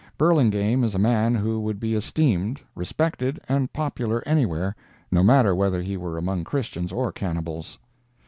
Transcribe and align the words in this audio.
Burlingame 0.17 0.83
is 0.83 0.95
a 0.95 0.97
man 0.97 1.35
who 1.35 1.59
would 1.59 1.79
be 1.79 1.93
esteemed, 1.93 2.59
respected 2.73 3.39
and 3.47 3.71
popular 3.71 4.23
anywhere, 4.25 4.75
no 5.11 5.21
matter 5.23 5.53
whether 5.53 5.83
he 5.83 5.95
were 5.95 6.17
among 6.17 6.43
Christians 6.43 6.91
or 6.91 7.11
cannibals. 7.11 7.77